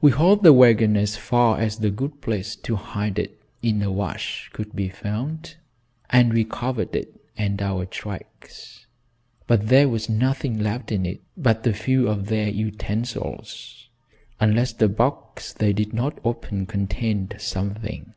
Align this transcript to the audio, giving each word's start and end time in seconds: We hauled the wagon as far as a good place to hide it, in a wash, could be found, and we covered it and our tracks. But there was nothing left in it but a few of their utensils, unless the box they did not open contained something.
We 0.00 0.10
hauled 0.10 0.42
the 0.42 0.52
wagon 0.52 0.96
as 0.96 1.16
far 1.16 1.60
as 1.60 1.78
a 1.80 1.88
good 1.88 2.20
place 2.20 2.56
to 2.56 2.74
hide 2.74 3.20
it, 3.20 3.40
in 3.62 3.82
a 3.84 3.92
wash, 3.92 4.50
could 4.52 4.74
be 4.74 4.88
found, 4.88 5.54
and 6.10 6.32
we 6.32 6.42
covered 6.42 6.96
it 6.96 7.14
and 7.36 7.62
our 7.62 7.86
tracks. 7.86 8.86
But 9.46 9.68
there 9.68 9.88
was 9.88 10.08
nothing 10.08 10.58
left 10.58 10.90
in 10.90 11.06
it 11.06 11.20
but 11.36 11.64
a 11.68 11.72
few 11.72 12.08
of 12.08 12.26
their 12.26 12.48
utensils, 12.48 13.88
unless 14.40 14.72
the 14.72 14.88
box 14.88 15.52
they 15.52 15.72
did 15.72 15.92
not 15.94 16.18
open 16.24 16.66
contained 16.66 17.36
something. 17.38 18.12